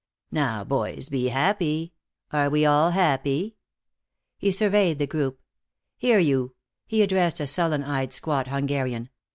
Now, 0.31 0.63
boys, 0.63 1.09
be 1.09 1.27
happy. 1.27 1.93
Are 2.31 2.49
we 2.49 2.65
all 2.65 2.89
happy?" 2.89 3.57
He 4.39 4.49
surveyed 4.51 4.97
the 4.97 5.05
group. 5.05 5.39
"Here, 5.95 6.17
you," 6.17 6.55
he 6.87 7.03
addressed 7.03 7.39
a 7.39 7.45
sullen 7.45 7.83
eyed 7.83 8.11
squat 8.11 8.47
Hungarian. 8.47 9.09